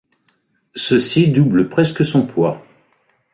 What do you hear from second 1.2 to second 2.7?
double presque son poids.